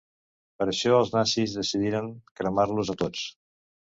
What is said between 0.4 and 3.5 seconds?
Per això els nazis decidiren cremar-los a tots.